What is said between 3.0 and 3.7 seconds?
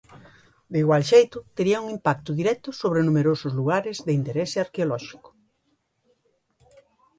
numerosos